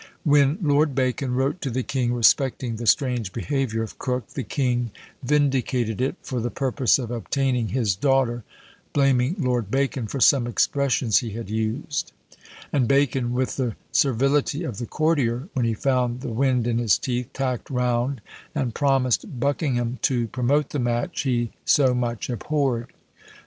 When 0.23 0.57
Lord 0.63 0.95
Bacon 0.95 1.35
wrote 1.35 1.61
to 1.61 1.69
the 1.69 1.83
king 1.83 2.11
respecting 2.11 2.77
the 2.77 2.87
strange 2.87 3.31
behaviour 3.31 3.83
of 3.83 3.99
Coke, 3.99 4.29
the 4.29 4.41
king 4.41 4.89
vindicated 5.21 6.01
it, 6.01 6.15
for 6.23 6.39
the 6.41 6.49
purpose 6.49 6.97
of 6.97 7.11
obtaining 7.11 7.67
his 7.67 7.95
daughter, 7.97 8.43
blaming 8.93 9.35
Lord 9.37 9.69
Bacon 9.69 10.07
for 10.07 10.19
some 10.19 10.47
expressions 10.47 11.19
he 11.19 11.33
had 11.33 11.51
used; 11.51 12.13
and 12.73 12.87
Bacon, 12.87 13.31
with 13.31 13.57
the 13.57 13.75
servility 13.91 14.63
of 14.63 14.79
the 14.79 14.87
courtier, 14.87 15.49
when 15.53 15.65
he 15.67 15.75
found 15.75 16.21
the 16.21 16.29
wind 16.33 16.65
in 16.65 16.79
his 16.79 16.97
teeth, 16.97 17.29
tacked 17.31 17.69
round, 17.69 18.21
and 18.55 18.73
promised 18.73 19.39
Buckingham 19.39 19.99
to 20.01 20.25
promote 20.29 20.71
the 20.71 20.79
match 20.79 21.21
he 21.21 21.51
so 21.63 21.93
much 21.93 22.27
abhorred. 22.27 22.91